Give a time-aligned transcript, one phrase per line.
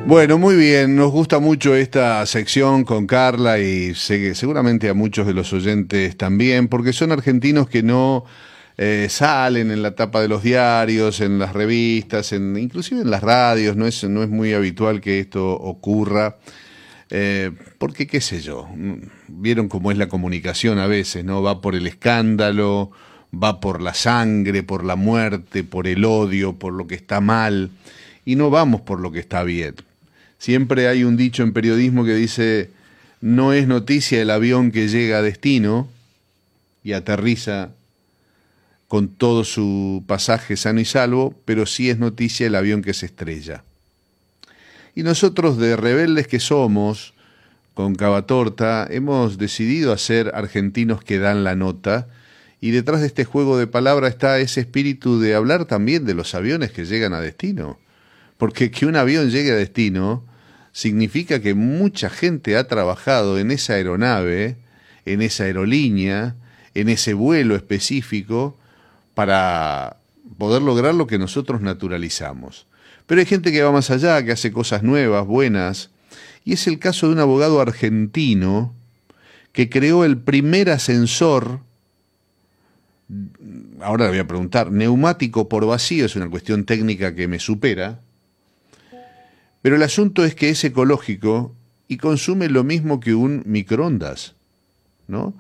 [0.06, 5.32] Bueno, muy bien, nos gusta mucho esta sección con Carla y seguramente a muchos de
[5.32, 8.26] los oyentes también, porque son argentinos que no
[8.76, 13.22] eh, salen en la tapa de los diarios, en las revistas, en, inclusive en las
[13.22, 16.36] radios, no es, no es muy habitual que esto ocurra.
[17.08, 18.68] Eh, porque, qué sé yo,
[19.28, 21.42] vieron cómo es la comunicación a veces, ¿no?
[21.42, 22.90] Va por el escándalo,
[23.32, 27.70] va por la sangre, por la muerte, por el odio, por lo que está mal,
[28.26, 29.74] y no vamos por lo que está bien.
[30.44, 32.68] Siempre hay un dicho en periodismo que dice,
[33.22, 35.88] no es noticia el avión que llega a destino
[36.82, 37.70] y aterriza
[38.86, 43.06] con todo su pasaje sano y salvo, pero sí es noticia el avión que se
[43.06, 43.64] estrella.
[44.94, 47.14] Y nosotros de rebeldes que somos,
[47.72, 52.06] con Cavatorta, hemos decidido hacer argentinos que dan la nota,
[52.60, 56.34] y detrás de este juego de palabras está ese espíritu de hablar también de los
[56.34, 57.78] aviones que llegan a destino.
[58.36, 60.33] Porque que un avión llegue a destino
[60.74, 64.56] significa que mucha gente ha trabajado en esa aeronave,
[65.06, 66.34] en esa aerolínea,
[66.74, 68.58] en ese vuelo específico,
[69.14, 69.96] para
[70.36, 72.66] poder lograr lo que nosotros naturalizamos.
[73.06, 75.90] Pero hay gente que va más allá, que hace cosas nuevas, buenas,
[76.44, 78.74] y es el caso de un abogado argentino
[79.52, 81.60] que creó el primer ascensor,
[83.80, 88.00] ahora le voy a preguntar, neumático por vacío, es una cuestión técnica que me supera,
[89.64, 91.54] pero el asunto es que es ecológico
[91.88, 94.34] y consume lo mismo que un microondas,
[95.08, 95.32] ¿no?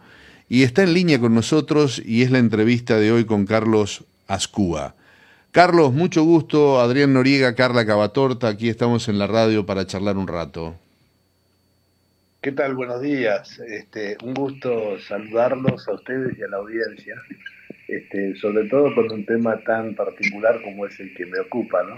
[0.48, 4.94] Y está en línea con nosotros y es la entrevista de hoy con Carlos Ascúa.
[5.50, 6.80] Carlos, mucho gusto.
[6.80, 10.74] Adrián Noriega, Carla Cavatorta, aquí estamos en la radio para charlar un rato.
[12.40, 12.76] ¿Qué tal?
[12.76, 13.58] Buenos días.
[13.58, 17.16] Este, un gusto saludarlos a ustedes y a la audiencia,
[17.88, 21.96] este, sobre todo con un tema tan particular como es el que me ocupa, ¿no?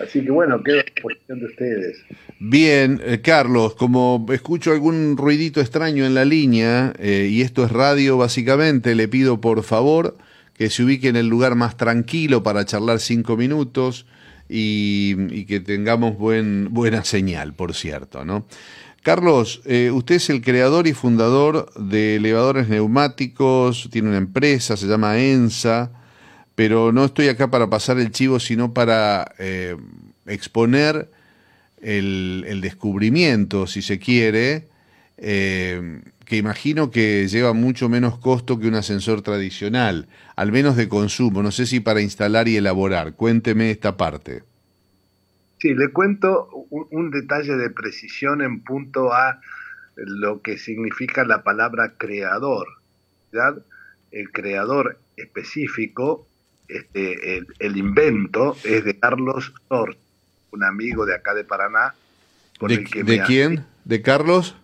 [0.00, 1.98] Así que bueno, quedo a disposición de ustedes.
[2.38, 7.72] Bien, eh, Carlos, como escucho algún ruidito extraño en la línea, eh, y esto es
[7.72, 10.16] radio básicamente, le pido por favor
[10.54, 14.06] que se ubique en el lugar más tranquilo para charlar cinco minutos
[14.48, 18.46] y, que tengamos buen, buena señal, por cierto, ¿no?
[19.02, 24.86] Carlos, eh, usted es el creador y fundador de elevadores neumáticos, tiene una empresa, se
[24.86, 25.92] llama ENSA
[26.56, 29.76] pero no estoy acá para pasar el chivo, sino para eh,
[30.24, 31.08] exponer
[31.82, 34.66] el, descubrimiento, si se quiere,
[35.18, 40.88] eh, que imagino que lleva mucho menos costo que un ascensor tradicional, al menos de
[40.88, 43.12] consumo, no sé si para instalar y elaborar.
[43.12, 44.42] Cuénteme esta parte.
[45.58, 49.40] Sí, le cuento un, detalle de precisión en punto a
[49.94, 52.66] lo que significa la palabra creador.
[54.10, 56.26] El creador específico
[56.68, 59.96] este, el, invento es de Carlos Sors,
[60.50, 61.94] un amigo de acá de Paraná.
[62.60, 63.64] ¿De, quién?
[63.84, 64.56] ¿De Carlos?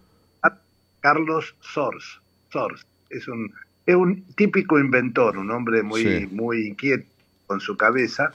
[1.01, 2.21] Carlos Sors.
[2.51, 2.87] Sors.
[3.11, 3.53] Es un,
[3.87, 7.07] es un típico inventor, un hombre muy, muy inquieto
[7.47, 8.33] con su cabeza.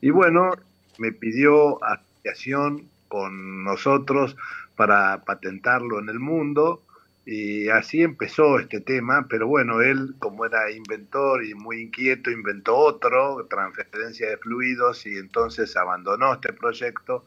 [0.00, 0.52] Y bueno,
[0.98, 4.36] me pidió asociación con nosotros
[4.76, 6.82] para patentarlo en el mundo
[7.26, 12.76] y así empezó este tema, pero bueno, él como era inventor y muy inquieto, inventó
[12.76, 17.26] otro, transferencia de fluidos, y entonces abandonó este proyecto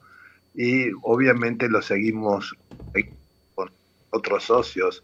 [0.56, 2.56] y obviamente lo seguimos
[3.56, 3.70] con
[4.10, 5.04] otros socios.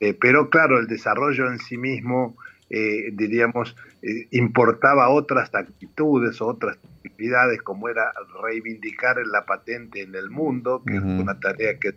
[0.00, 2.36] Eh, pero claro, el desarrollo en sí mismo,
[2.70, 8.12] eh, diríamos, eh, importaba otras actitudes, otras actividades, como era
[8.42, 11.94] reivindicar la patente en el mundo, que es una tarea que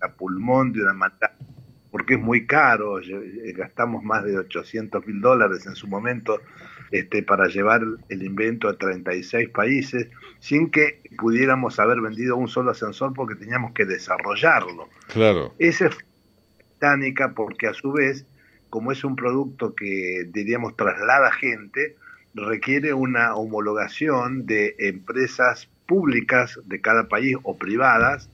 [0.00, 1.32] a pulmón de una manera
[1.90, 6.40] porque es muy caro, eh, gastamos más de 800 mil dólares en su momento
[6.90, 10.08] este, para llevar el invento a 36 países
[10.38, 14.88] sin que pudiéramos haber vendido un solo ascensor porque teníamos que desarrollarlo.
[15.12, 15.54] Claro.
[15.58, 15.96] Esa es
[16.58, 18.26] británica porque a su vez,
[18.70, 21.96] como es un producto que diríamos traslada gente,
[22.34, 28.30] requiere una homologación de empresas públicas de cada país o privadas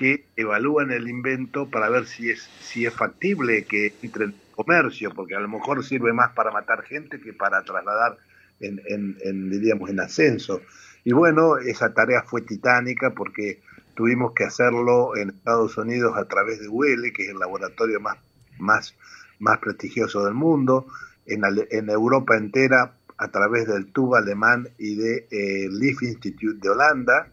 [0.00, 5.12] que evalúan el invento para ver si es, si es factible que entre en comercio,
[5.14, 8.16] porque a lo mejor sirve más para matar gente que para trasladar
[8.60, 10.62] en, diríamos, en ascenso.
[11.04, 13.60] Y bueno, esa tarea fue titánica porque
[13.94, 18.16] tuvimos que hacerlo en Estados Unidos a través de UL, que es el laboratorio más,
[18.58, 18.94] más,
[19.38, 20.86] más prestigioso del mundo.
[21.26, 26.70] en, en Europa entera a través del TUB alemán y de eh, Leaf Institute de
[26.70, 27.28] Holanda.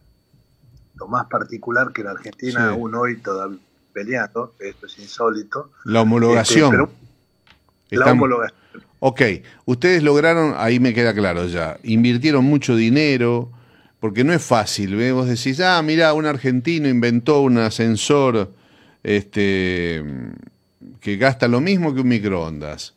[0.99, 3.59] Lo más particular que en Argentina aún hoy todavía
[3.97, 5.71] peleando, esto es insólito.
[5.83, 6.89] La homologación.
[7.85, 8.59] Este, la homologación.
[8.99, 9.21] Ok,
[9.65, 13.51] ustedes lograron, ahí me queda claro ya, invirtieron mucho dinero,
[13.99, 18.51] porque no es fácil, vos decís, ah, mira, un argentino inventó un ascensor
[19.01, 20.03] este,
[20.99, 22.93] que gasta lo mismo que un microondas.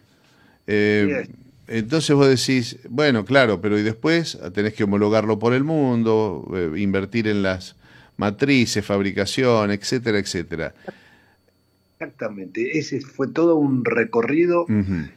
[0.67, 1.29] Eh,
[1.67, 6.79] entonces vos decís, bueno, claro, pero y después tenés que homologarlo por el mundo, eh,
[6.79, 7.76] invertir en las
[8.21, 10.75] matrices, fabricación, etcétera, etcétera.
[11.99, 14.67] Exactamente, ese fue todo un recorrido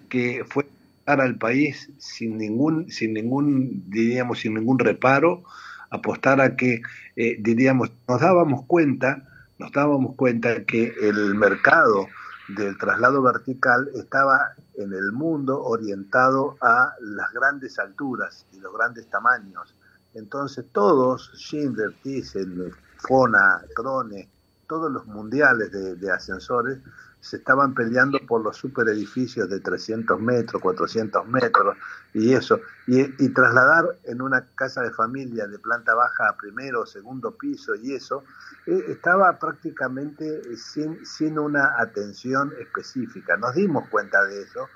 [0.10, 0.66] que fue
[1.06, 5.44] para el país sin ningún, sin ningún, diríamos, sin ningún reparo,
[5.90, 6.82] apostar a que,
[7.16, 9.28] eh, diríamos, nos dábamos cuenta,
[9.60, 12.08] nos dábamos cuenta que el mercado
[12.48, 19.08] del traslado vertical estaba en el mundo orientado a las grandes alturas y los grandes
[19.10, 19.76] tamaños.
[20.14, 22.72] Entonces todos, Schindler, Thyssen,
[23.08, 24.30] Fona, Krone,
[24.68, 26.80] todos los mundiales de, ascensores
[27.20, 31.78] se estaban peleando por los superedificios de 300 metros, 400 metros
[32.14, 32.60] y eso.
[32.88, 37.94] Y, trasladar en una casa de familia de planta baja a primero segundo piso y
[37.94, 38.24] eso,
[38.66, 43.38] eh, estaba prácticamente sin, sin una atención específica.
[43.38, 44.68] Nos dimos cuenta de eso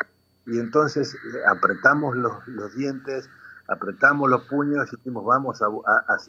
[0.45, 1.17] y entonces eh,
[1.49, 3.29] apretamos los dientes,
[3.67, 5.67] apretamos los puños y dijimos vamos a,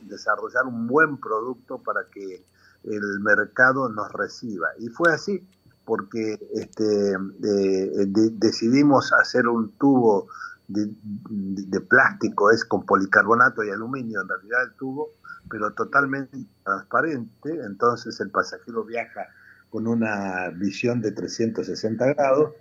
[0.02, 2.44] desarrollar un buen producto para que
[2.84, 4.68] el mercado nos reciba.
[4.78, 5.46] Y fue así,
[5.84, 10.28] porque este, eh, decidimos hacer un tubo
[10.68, 15.10] de, plástico, es con policarbonato y aluminio en realidad el tubo,
[15.48, 19.28] pero totalmente transparente, entonces el pasajero viaja
[19.70, 22.52] con una visión de 360 grados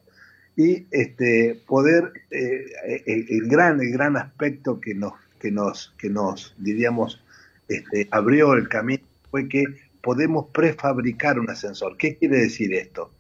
[0.58, 2.66] y este, poder, eh,
[3.06, 7.24] el, gran, el gran aspecto que nos, que nos, que nos diríamos,
[7.70, 9.64] este, abrió el camino fue que
[10.02, 11.96] podemos prefabricar un ascensor.
[11.96, 13.12] ¿Qué quiere decir esto?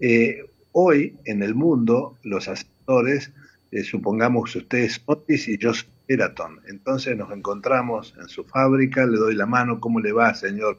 [0.00, 3.30] Eh, hoy en el mundo los ascensores,
[3.70, 5.88] eh, supongamos ustedes Otis y yo soy
[6.68, 10.78] entonces nos encontramos en su fábrica, le doy la mano, ¿cómo le va, señor,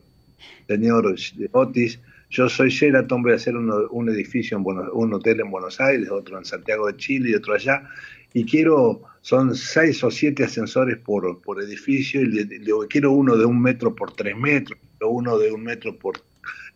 [0.68, 1.16] señor
[1.54, 2.00] Otis?
[2.34, 6.40] Yo soy Sheraton, voy a hacer un edificio, en un hotel en Buenos Aires, otro
[6.40, 7.88] en Santiago de Chile y otro allá,
[8.34, 12.48] y quiero, son seis o siete ascensores por, por edificio, y le,
[12.90, 16.24] quiero uno de un metro por tres metros, uno de un metro por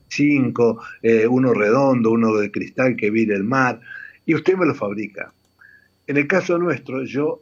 [0.07, 3.81] cinco, eh, uno redondo, uno de cristal que vire el mar,
[4.27, 5.33] y usted me lo fabrica.
[6.05, 7.41] En el caso nuestro, yo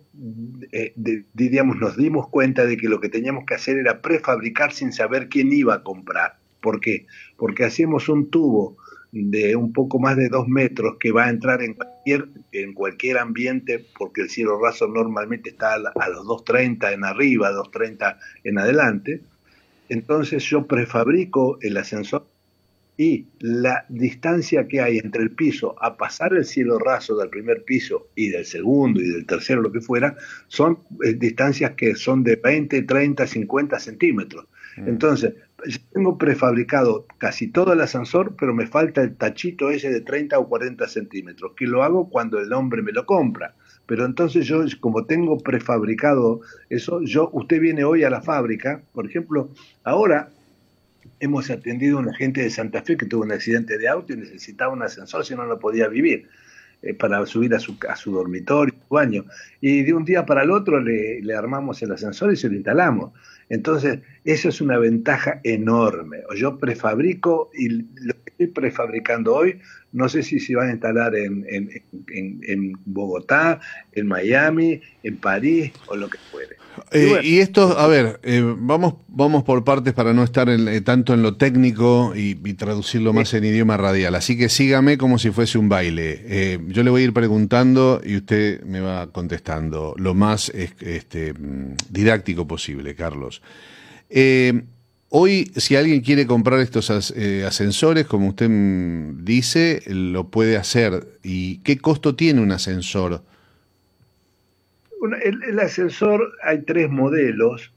[0.72, 0.94] eh,
[1.34, 5.28] diríamos, nos dimos cuenta de que lo que teníamos que hacer era prefabricar sin saber
[5.28, 6.44] quién iba a comprar.
[6.66, 7.06] ¿Por qué?
[7.38, 8.76] Porque hacíamos un tubo
[9.12, 13.20] de un poco más de dos metros que va a entrar en cualquier, en cualquier
[13.20, 19.22] ambiente, porque el cielo raso normalmente está a, los 2.30 en arriba, 2.30 en adelante,
[19.90, 22.26] entonces yo prefabrico el ascensor
[22.98, 27.64] y la distancia que hay entre el piso a pasar el cielo raso del primer
[27.64, 30.16] piso y del segundo y del tercero, lo que fuera,
[30.48, 34.48] son eh, distancias que son de 20, 30, 50 centímetros.
[34.78, 34.88] Mm.
[34.90, 35.34] Entonces,
[35.94, 40.48] tengo prefabricado casi todo el ascensor, pero me falta el tachito ese de 30 o
[40.48, 43.56] 40 centímetros, que lo hago cuando el hombre me lo compra.
[43.86, 49.06] Pero entonces yo, como tengo prefabricado eso, yo, usted viene hoy a la fábrica, por
[49.06, 49.50] ejemplo,
[49.84, 50.30] ahora
[51.19, 54.18] hemos atendido a un agente de Santa Fe que tuvo un accidente de auto y
[54.18, 56.28] necesitaba un ascensor, si no, no podía vivir,
[56.85, 59.25] eh, para subir a su, a su dormitorio, su baño.
[59.59, 62.56] Y de un día para el otro le, le armamos el ascensor y se lo
[62.56, 63.11] instalamos.
[63.49, 66.18] Entonces, eso es una ventaja enorme.
[66.35, 69.59] Yo prefabrico y lo que estoy prefabricando hoy,
[69.92, 73.59] no sé si se va a instalar en, en, Bogotá,
[73.94, 76.56] en Miami, en París o lo que fuere.
[76.92, 81.13] Eh, y, esto, a ver, eh, vamos, vamos por partes para no estar eh, tanto
[81.13, 84.15] en lo técnico y, traducirlo más en idioma radial.
[84.15, 86.59] Así que sígame como si fuese un baile.
[86.76, 91.34] Yo le voy a ir preguntando y usted me va contestando lo más este,
[91.90, 93.42] didáctico posible, Carlos.
[95.08, 101.08] hoy, si alguien quiere comprar estos ascensores, como usted mm, dice, lo puede hacer.
[101.24, 103.24] ¿Y qué costo tiene un ascensor?
[105.24, 107.72] el, ascensor hay tres modelos.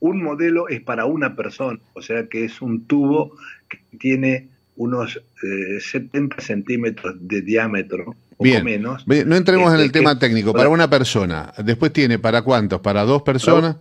[0.00, 3.36] Un modelo es para una persona, o sea que es un tubo
[3.68, 5.20] que tiene unos
[5.90, 9.06] 70 eh, centímetros de diámetro, o menos.
[9.06, 11.52] no entremos en el este, tema técnico, para una persona.
[11.58, 13.76] Después tiene para cuántos, para dos personas.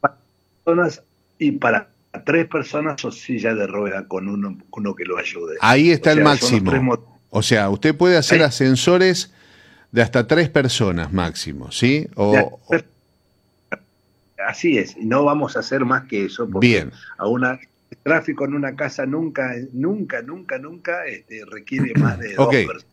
[0.00, 0.16] Para
[0.64, 1.02] personas
[1.38, 1.88] y para
[2.24, 5.56] tres personas o silla de rueda con uno, uno que lo ayude.
[5.60, 6.72] Ahí está el máximo.
[7.30, 9.32] O sea, usted puede hacer ascensores
[9.90, 12.06] De hasta tres personas máximo, ¿sí?
[12.14, 12.60] O,
[14.46, 16.48] Así es, no vamos a hacer más que eso.
[16.48, 16.92] Porque Bien.
[17.18, 17.60] A una,
[17.92, 22.86] el tráfico en una casa nunca, nunca, nunca, nunca este, requiere más de dos personas.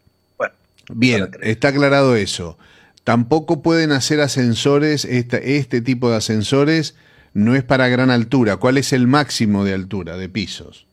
[0.92, 2.58] Bien, está aclarado eso.
[3.04, 6.96] Tampoco pueden hacer ascensores, este, este tipo de ascensores
[7.34, 8.58] no es para gran altura.
[8.58, 10.88] ¿Cuál es el máximo de altura de pisos?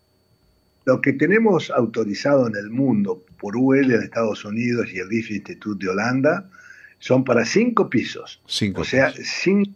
[0.84, 5.30] Lo que tenemos autorizado en el mundo por UL en Estados Unidos y el RIF
[5.30, 6.48] Institute de Holanda
[6.98, 8.40] son para cinco pisos.
[8.46, 9.72] Cinco o sea, Cinco,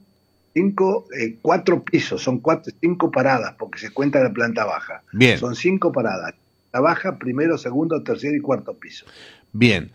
[0.54, 5.02] eh, cuatro pisos, son cuatro, cinco paradas, porque se cuenta de planta baja.
[5.12, 5.38] Bien.
[5.38, 6.35] Son cinco paradas.
[6.73, 9.07] La baja, primero, segundo, tercer y cuarto piso.
[9.52, 9.90] Bien.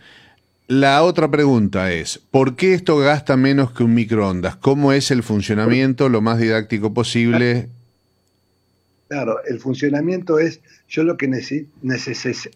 [0.67, 4.55] La otra pregunta es, ¿por qué esto gasta menos que un microondas?
[4.55, 7.69] ¿Cómo es el funcionamiento lo más didáctico posible?
[9.07, 11.27] Claro, el funcionamiento es, yo lo que,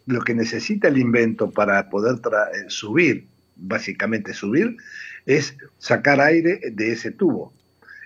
[0.08, 4.76] lo que necesita el invento para poder eh, subir, básicamente subir,
[5.28, 7.54] es sacar aire de ese tubo.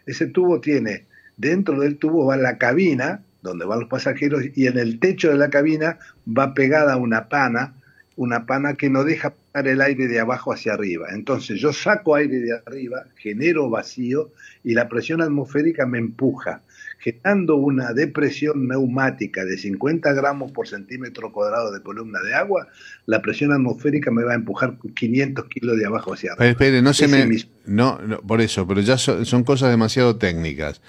[0.06, 1.06] Ese tubo tiene,
[1.38, 5.38] dentro del tubo va la cabina, donde van los pasajeros, y en el techo de
[5.38, 7.74] la cabina va pegada una pana
[8.16, 11.08] una pana que no deja pasar el aire de abajo hacia arriba.
[11.12, 14.32] Entonces yo saco aire de arriba, genero vacío
[14.64, 16.62] y la presión atmosférica me empuja,
[17.04, 22.68] generando una depresión neumática de 50 gramos por centímetro cuadrado de columna de agua,
[23.06, 26.50] la presión atmosférica me va a empujar 500 kilos de abajo hacia arriba.
[26.50, 27.28] espere, no se me...
[27.66, 30.82] No, por eso, pero ya son, cosas demasiado técnicas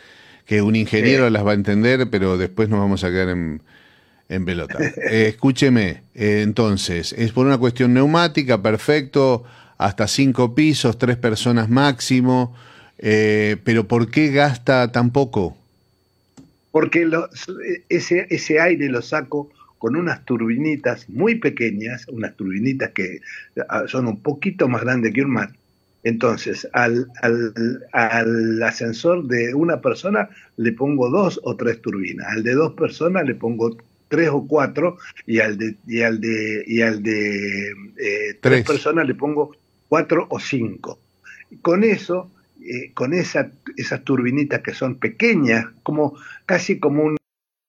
[0.46, 3.62] que un ingeniero las va a entender, pero después nos vamos a quedar en
[4.28, 4.78] en pelota.
[4.82, 9.44] Eh, escúcheme, eh, entonces, es por una cuestión neumática, perfecto,
[9.78, 12.54] hasta cinco pisos, tres personas máximo,
[12.98, 15.56] eh, pero ¿por qué gasta tan poco?
[16.74, 17.08] Porque
[17.88, 23.20] ese, ese aire lo saco con unas turbinitas muy pequeñas, unas turbinitas que
[23.68, 25.50] ah, son un poquito más grandes que un mar.
[26.02, 32.42] Entonces, al, al, al, ascensor de una persona le pongo dos o tres turbinas, al
[32.42, 33.76] de dos personas le pongo
[34.08, 38.66] tres o cuatro y al de, y al de, y al de eh, tres.
[38.66, 39.54] personas le pongo
[39.88, 40.98] cuatro o cinco.
[41.62, 47.16] Con eso, eh, con esa, esas turbinitas que son pequeñas, como casi como un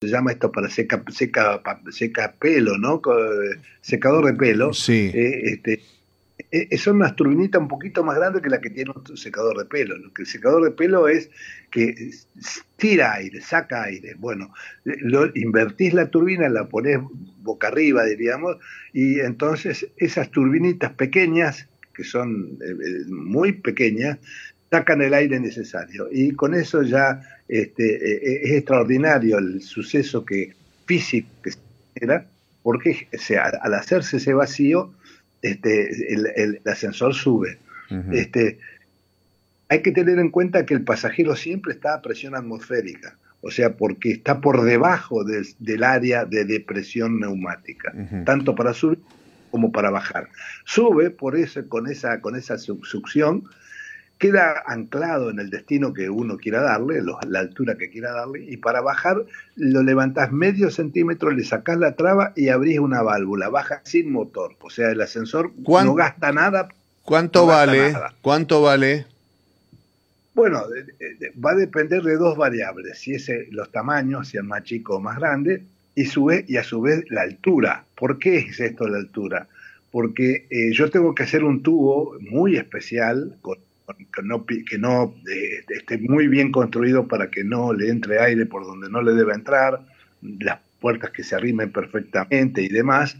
[0.02, 3.02] se llama esto para seca, seca, seca pelo, ¿no?
[3.82, 4.74] Secador de pelo.
[4.74, 5.10] Sí.
[5.14, 5.82] Eh, este,
[6.52, 9.58] eh, eh, son unas turbinitas un poquito más grandes que la que tiene un secador
[9.58, 9.98] de pelo.
[9.98, 11.30] Lo que el secador de pelo es
[11.72, 12.12] que
[12.76, 14.16] tira aire, saca aire.
[14.18, 17.00] Bueno, lo, invertís la turbina, la ponés
[17.42, 18.58] boca arriba, diríamos,
[18.94, 24.20] y entonces esas turbinitas pequeñas, que son eh, muy pequeñas,
[24.70, 26.08] sacan el aire necesario.
[26.12, 30.54] Y con eso ya este, es extraordinario el suceso que
[30.86, 31.60] físico que se
[31.94, 32.26] genera,
[32.64, 33.08] porque
[33.62, 34.94] al hacerse ese vacío,
[35.42, 37.60] este, el, ascensor sube.
[38.12, 38.60] este,
[39.70, 43.76] hay que tener en cuenta que el pasajero siempre está a presión atmosférica, o sea,
[43.76, 47.94] porque está por debajo del área de depresión neumática,
[48.26, 49.00] tanto para subir
[49.52, 50.30] como para bajar.
[50.66, 53.44] Sube por eso, con esa, con esa succión,
[54.18, 58.58] queda anclado en el destino que uno quiera darle, la altura que quiera darle, y
[58.58, 63.82] para bajar lo levantás medio centímetro, le sacás la traba y abrís una válvula, baja
[63.84, 66.70] sin motor, o sea, el ascensor no gasta nada.
[67.04, 67.94] ¿Cuánto vale?
[68.22, 69.06] ¿Cuánto vale?
[70.34, 70.64] Bueno,
[71.44, 75.00] va a depender de dos variables, si es los tamaños, si es más chico o
[75.00, 75.64] más grande,
[75.96, 77.86] y, sube, y a su vez la altura.
[77.96, 79.48] ¿Por qué es esto la altura?
[79.92, 83.58] Porque eh, yo tengo que hacer un tubo muy especial, con
[83.94, 88.46] que no, que no eh, esté muy bien construido para que no le entre aire
[88.46, 89.82] por donde no le deba entrar,
[90.40, 93.18] las puertas que se arrimen perfectamente y demás.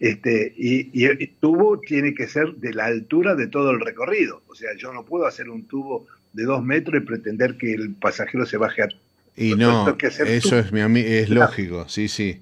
[0.00, 4.42] Este, y, el tubo tiene que ser de la altura de todo el recorrido.
[4.48, 7.94] O sea, yo no puedo hacer un tubo de dos metros y pretender que el
[7.94, 8.88] pasajero se baje a...
[9.36, 12.40] Y no, eso es, mi, es lógico, sí, sí.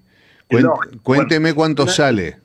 [1.03, 2.42] Cuénteme cuánto sale.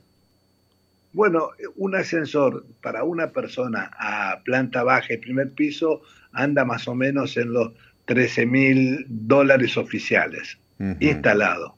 [1.17, 6.93] Bueno, un ascensor para una persona a planta baja y primer piso anda más o
[6.93, 7.71] menos en los
[8.05, 10.59] 13 mil dólares oficiales,
[10.99, 11.75] instalado.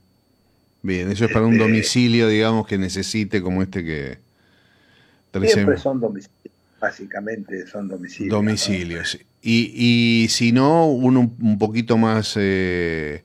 [0.81, 4.17] Bien, eso es para un este, domicilio, digamos, que necesite como este que...
[5.45, 8.33] Siempre son domicilios, básicamente son domicilios.
[8.33, 9.17] Domicilios.
[9.41, 12.33] Y, y si no, uno un poquito más...
[12.35, 13.23] Eh,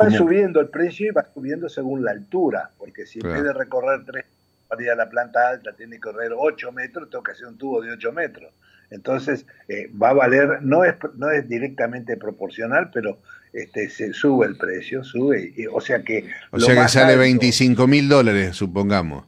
[0.00, 3.52] va subiendo el precio y va subiendo según la altura, porque si en vez de
[3.52, 4.26] recorrer tres
[4.74, 7.56] para ir a la planta alta tiene que correr 8 metros, tengo que hacer un
[7.56, 8.52] tubo de 8 metros.
[8.90, 13.18] Entonces, eh, va a valer, no es, no es directamente proporcional, pero
[13.52, 16.28] este, se sube el precio, sube, o sea que...
[16.50, 19.24] O sea que sale 25 mil dólares, supongamos.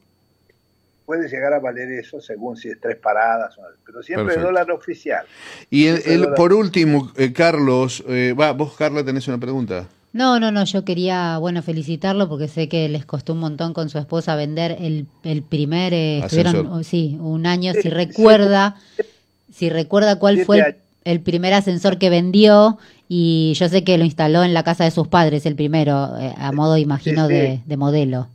[1.05, 5.25] puede llegar a valer eso según si es tres paradas, pero siempre el dólar oficial.
[5.71, 9.87] Y el, por último, eh, Carlos, eh, va, vos Carla tenés una pregunta.
[10.17, 13.89] No, no, no, yo quería, bueno, felicitarlo porque sé que les costó un montón con
[13.91, 18.77] su esposa vender el, el primer, eh, estuvieron, oh, sí, un año, si recuerda,
[19.53, 24.43] si recuerda cuál fue el, primer ascensor que vendió y yo sé que lo instaló
[24.43, 28.29] en la casa de sus padres, el primero, a modo, imagino, de, de modelo.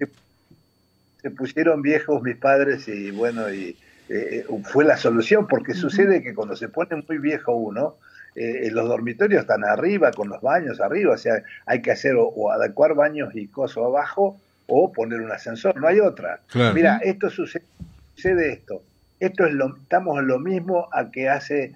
[1.22, 3.76] Se pusieron viejos mis padres y bueno, y
[4.12, 7.96] eh, eh, fue la solución, porque sucede que cuando se pone muy viejo uno,
[8.36, 12.52] eh, los dormitorios están arriba, con los baños arriba, o sea, hay que hacer o,
[12.52, 16.40] adecuar baños y coso abajo o poner un ascensor, no hay otra.
[16.74, 17.66] Mira, esto sucede,
[18.16, 18.84] sucede esto,
[19.20, 21.74] esto es lo, estamos en lo mismo a que hace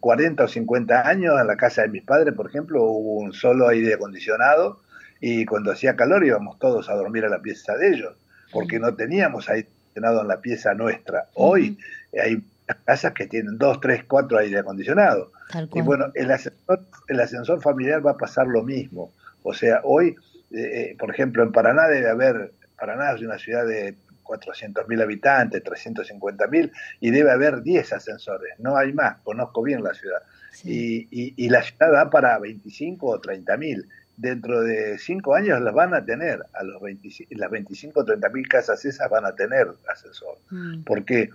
[0.00, 3.68] 40 o 50 años en la casa de mis padres, por ejemplo, hubo un solo
[3.68, 4.80] aire acondicionado
[5.20, 8.14] y cuando hacía calor íbamos todos a dormir a la pieza de ellos
[8.52, 11.26] porque no teníamos aire acondicionado en la pieza nuestra.
[11.34, 11.78] Hoy
[12.20, 12.42] hay
[12.84, 15.32] casas que tienen dos, tres, cuatro aire acondicionado.
[15.74, 19.12] Y bueno, el ascensor, el ascensor familiar va a pasar lo mismo.
[19.42, 20.16] O sea, hoy,
[20.50, 25.62] eh, eh, por ejemplo, en Paraná debe haber, Paraná es una ciudad de 400.000 habitantes,
[25.64, 30.22] 350.000, y debe haber 10 ascensores, no hay más, conozco bien la ciudad.
[30.64, 33.86] Y, y, la ciudad da para 25 o 30.000
[34.16, 38.28] dentro de cinco años las van a tener, a los 25, las 25 o 30
[38.28, 40.38] mil casas esas van a tener asesor.
[40.50, 40.84] Mm.
[40.84, 41.30] ¿Por qué?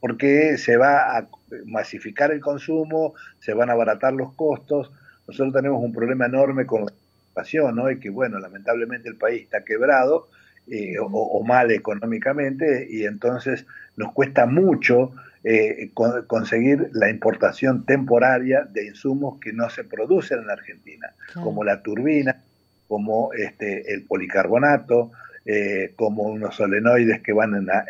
[0.00, 1.28] Porque se va a
[1.66, 4.92] masificar el consumo, se van a abaratar los costos.
[5.26, 6.92] Nosotros tenemos un problema enorme con la
[7.28, 7.90] inflación, ¿no?
[7.90, 10.28] Y que, bueno, lamentablemente el país está quebrado
[10.70, 13.64] eh, o, mal económicamente y entonces
[13.96, 15.12] nos cuesta mucho
[15.42, 15.90] eh,
[16.26, 22.42] conseguir la importación temporaria de insumos que no se producen en Argentina, como la turbina,
[22.86, 25.12] como este, el policarbonato,
[25.44, 27.84] eh, como unos solenoides que van en la,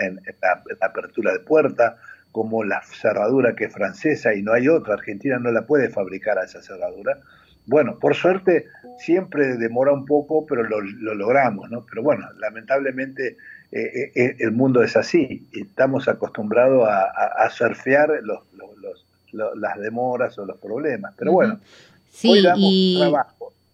[0.81, 1.97] apertura de puerta,
[2.33, 6.39] como la cerradura que es francesa y no hay otra, Argentina no la puede fabricar
[6.39, 7.19] a esa cerradura.
[7.67, 8.67] Bueno, por suerte
[8.99, 11.85] siempre demora un poco, pero lo, lo logramos, ¿no?
[11.87, 13.37] Pero bueno, lamentablemente
[13.71, 15.47] eh, eh, eh, el mundo es así.
[15.53, 18.41] Estamos acostumbrados a, surfear los,
[19.33, 21.15] las demoras o los problemas.
[21.17, 21.61] Pero bueno,
[22.11, 23.03] sí, y...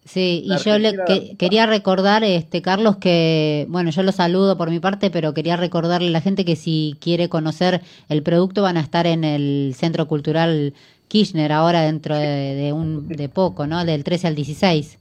[0.05, 0.99] Sí, y yo le
[1.39, 6.09] quería recordar, este Carlos, que, bueno, yo lo saludo por mi parte, pero quería recordarle
[6.09, 10.07] a la gente que si quiere conocer el producto van a estar en el Centro
[10.07, 10.75] Cultural
[11.09, 13.85] Kirchner ahora dentro de, un, de poco, ¿no?
[13.87, 14.99] Del 13 al 16.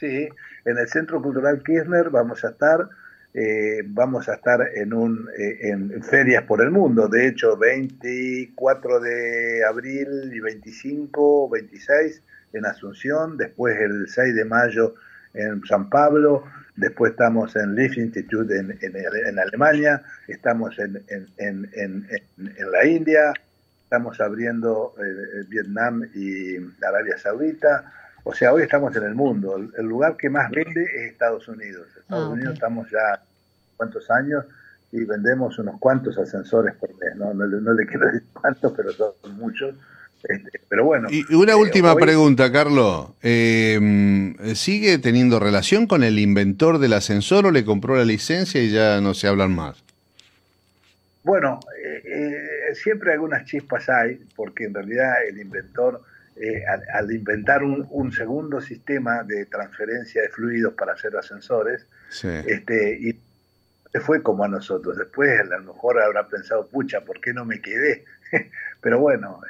[0.00, 0.28] Sí,
[0.64, 2.88] en el Centro Cultural Kirchner vamos a estar
[3.32, 7.08] eh, vamos a estar en, un, eh, en ferias por el mundo.
[7.08, 12.22] De hecho, 24 de abril y 25, 26
[12.54, 14.94] en Asunción, después el 6 de mayo
[15.34, 16.44] en San Pablo,
[16.76, 22.08] después estamos en Leaf Institute en, en, Alemania, estamos en, en,
[22.72, 23.32] la India,
[23.82, 27.92] estamos abriendo eh, Vietnam y Arabia Saudita.
[28.24, 29.56] O sea, hoy estamos en el mundo.
[29.56, 31.88] El, lugar que más vende es Estados Unidos.
[31.96, 33.22] Estados ah, Unidos estamos ya
[33.76, 34.46] cuántos años
[34.92, 37.16] y vendemos unos cuantos ascensores por mes.
[37.16, 39.74] No, no, le quiero decir cuántos, pero son muchos.
[40.28, 41.08] Este, pero bueno.
[41.10, 43.10] Y una eh, última pregunta, Carlos.
[43.22, 48.70] Eh, ¿Sigue teniendo relación con el inventor del ascensor o le compró la licencia y
[48.70, 49.82] ya no se hablan más?
[51.22, 56.02] Bueno, eh, siempre algunas chispas hay, porque en realidad el inventor
[56.92, 63.20] al, inventar un, segundo sistema de transferencia de fluidos para hacer ascensores, este, y
[64.00, 64.96] fue como a nosotros.
[64.96, 68.04] Después a lo mejor habrá pensado, pucha, ¿por qué no me quedé?
[68.80, 69.40] Pero bueno,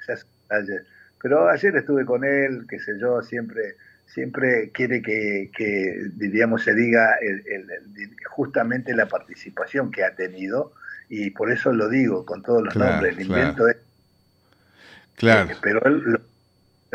[1.23, 3.77] Pero ayer estuve con él, qué sé yo, siempre
[4.07, 7.17] siempre quiere que, diríamos, se diga
[8.31, 10.73] justamente la participación que ha tenido,
[11.09, 13.17] y por eso lo digo con todos los nombres.
[13.17, 13.77] El invento es.
[15.17, 15.51] Claro.
[15.51, 16.21] Eh, pero él lo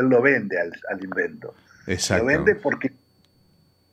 [0.00, 1.54] él lo vende al, invento.
[1.86, 2.92] Lo vende porque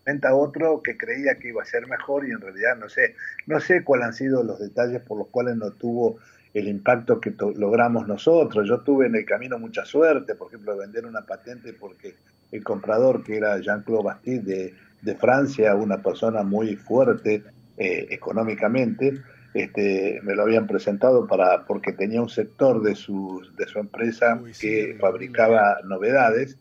[0.06, 3.16] inventa otro que creía que iba a ser mejor y en realidad no sé,
[3.46, 6.20] no sé cuáles han sido los detalles por los cuales no tuvo
[6.54, 8.68] el impacto que logramos nosotros.
[8.68, 12.16] Yo tuve en el camino mucha suerte, por ejemplo, de vender una patente porque
[12.52, 17.44] el comprador, que era Jean-Claude Bastide de, Francia, una persona muy fuerte
[17.78, 19.22] eh, económicamente,
[19.54, 24.42] este, me lo habían presentado para porque tenía un sector de su, de su empresa
[24.60, 26.58] que fabricaba novedades.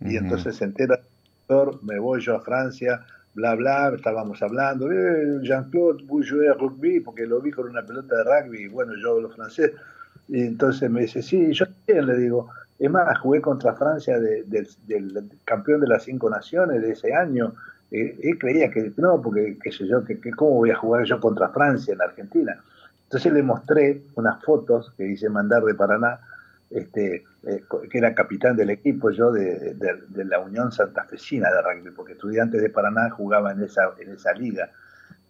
[0.00, 1.00] Y entonces se entera
[1.82, 7.26] me voy yo a Francia, bla, bla, estábamos hablando, eh, Jean-Claude, vous jouez rugby, porque
[7.26, 9.72] lo vi con una pelota de rugby, y bueno, yo hablo francés,
[10.28, 15.30] y entonces me dice, sí, yo también le digo, es más, jugué contra Francia del
[15.44, 17.54] campeón de las cinco naciones de ese año,
[17.90, 21.48] él creía que no, porque qué sé yo, que, cómo voy a jugar yo contra
[21.48, 22.58] Francia en Argentina.
[23.04, 26.20] Entonces le mostré unas fotos que hice mandar de Paraná,
[26.70, 29.76] este, eh, que era capitán del equipo yo de,
[30.24, 34.70] la Unión Santafesina de rugby, porque estudiantes de Paraná jugaban en esa, en esa liga.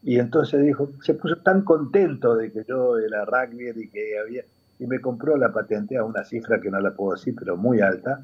[0.03, 4.45] Y entonces dijo, se puso tan contento de que yo era rugby y que había,
[4.79, 7.81] y me compró la patente a una cifra que no la puedo decir, pero muy
[7.81, 8.21] alta.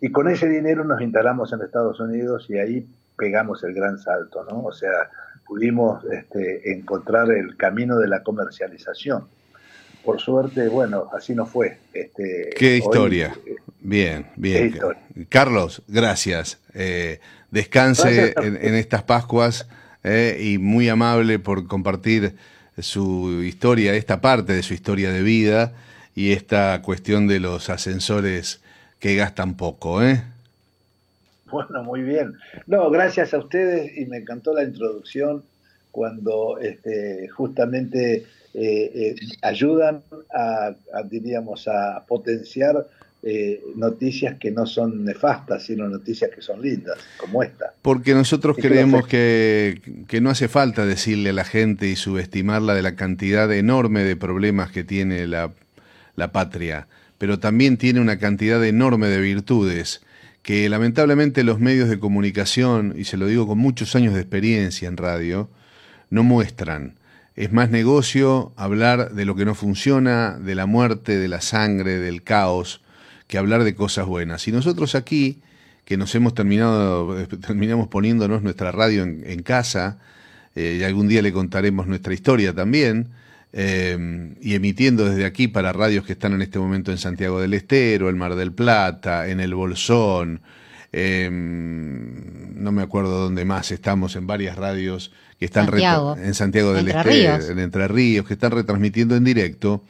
[0.00, 4.44] Y con ese dinero nos instalamos en Estados Unidos y ahí pegamos el gran salto,
[4.44, 4.62] ¿no?
[4.64, 5.10] O sea,
[5.46, 9.28] pudimos este, encontrar el camino de la comercialización.
[10.08, 11.76] Por suerte, bueno, así no fue.
[11.92, 13.36] Este, qué historia.
[13.44, 14.74] Eh, bien, bien.
[15.28, 16.58] Carlos, gracias.
[16.72, 19.68] Eh, descanse en, estas Pascuas
[20.02, 22.36] eh, y muy amable por compartir
[22.78, 25.74] su historia, esta parte de su historia de vida
[26.14, 28.62] y esta cuestión de los ascensores
[29.00, 30.22] que gastan poco, ¿eh?
[31.50, 32.32] Bueno, muy bien.
[32.66, 35.42] No, gracias a ustedes y me encantó la introducción
[35.90, 40.02] cuando este, justamente eh, eh, ayudan
[40.34, 42.88] a, diríamos, a potenciar
[43.22, 47.74] eh, noticias que no son nefastas, sino noticias que son lindas, como esta.
[47.82, 52.82] Porque nosotros creemos que, que, no hace falta decirle a la gente y subestimarla de
[52.82, 55.52] la cantidad enorme de problemas que tiene la,
[56.16, 60.00] la patria, pero también tiene una cantidad enorme de virtudes
[60.42, 64.88] que lamentablemente los medios de comunicación, y se lo digo con muchos años de experiencia
[64.88, 65.50] en radio,
[66.08, 66.94] no muestran.
[67.38, 71.98] Es más negocio hablar de lo que no funciona, de la muerte, de la sangre,
[71.98, 72.80] del caos,
[73.28, 74.48] que hablar de cosas buenas.
[74.48, 75.40] Y nosotros aquí,
[75.84, 77.14] que nos hemos terminado,
[77.46, 80.00] terminamos poniéndonos nuestra radio en, casa,
[80.56, 83.10] eh, y algún día le contaremos nuestra historia también,
[83.52, 87.54] Em, y emitiendo desde aquí para radios que están en este momento en Santiago del
[87.54, 90.42] Estero, el Mar del Plata, en el Bolsón,
[90.92, 95.68] em, no me acuerdo dónde más estamos, en varias radios que están
[96.18, 99.82] en Santiago del Estero, en Entre Ríos, que están retransmitiendo en directo.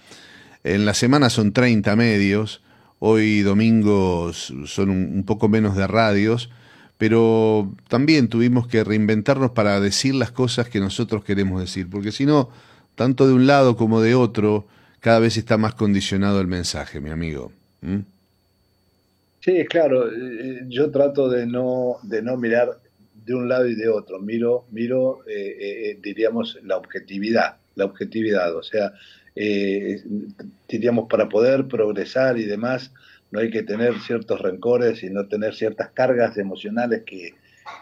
[0.62, 2.60] En la semana son 30 medios,
[2.98, 6.50] hoy domingos son un poco menos de radios,
[6.98, 12.26] pero también tuvimos que reinventarnos para decir las cosas que nosotros queremos decir, porque si
[12.26, 12.50] no
[12.94, 14.66] tanto de un lado como de otro,
[15.00, 17.52] cada vez está más condicionado el mensaje, mi amigo.
[19.40, 22.76] Sí, claro, eh, yo trato de no, de no mirar
[23.24, 25.56] de un lado y de otro, miro, miro eh,
[25.90, 28.92] eh, diríamos, la objetividad, la objetividad, o sea,
[30.68, 32.92] diríamos, para poder progresar y demás,
[33.30, 37.34] no hay que tener ciertos rencores y no tener ciertas cargas emocionales que,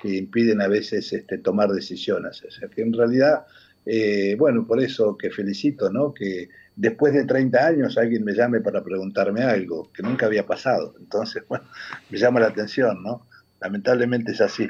[0.02, 2.42] que impiden a veces este, tomar decisiones.
[2.76, 3.46] En realidad
[3.88, 6.12] eh, bueno, por eso que felicito, ¿no?
[6.12, 10.96] Que después de 30 años alguien me llame para preguntarme algo que nunca había pasado.
[10.98, 11.64] Entonces, bueno,
[12.10, 13.26] me llama la atención, ¿no?
[13.60, 14.68] Lamentablemente es así.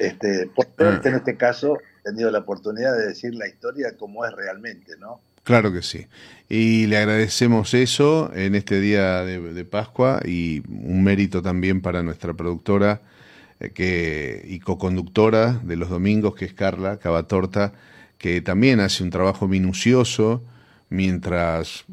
[0.00, 4.24] Este, por suerte, en este caso, he tenido la oportunidad de decir la historia como
[4.24, 5.20] es realmente, ¿no?
[5.44, 6.06] Claro que sí.
[6.48, 12.32] Y le agradecemos eso en este día de, Pascua y un mérito también para nuestra
[12.32, 13.02] productora
[13.58, 17.72] eh, que, y co-conductora de los domingos, que es Carla Cavatorta,
[18.16, 20.42] que también hace un trabajo minucioso
[20.88, 21.84] mientras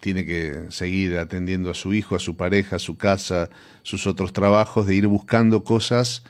[0.00, 3.50] tiene que seguir atendiendo a su hijo, a su pareja, a su casa,
[3.82, 6.22] sus otros trabajos, de ir buscando cosas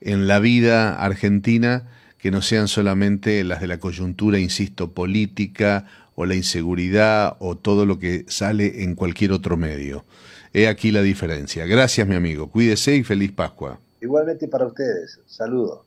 [0.00, 6.26] en la vida argentina que no sean solamente las de la coyuntura, insisto, política o
[6.26, 10.04] la inseguridad o todo lo que sale en cualquier otro medio.
[10.52, 11.64] He aquí la diferencia.
[11.66, 12.50] Gracias, mi amigo.
[12.50, 13.78] Cuídese y feliz Pascua.
[14.00, 15.20] Igualmente para ustedes.
[15.26, 15.80] Saludos.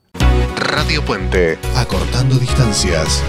[0.56, 3.22] Radio Puente, acortando distancias.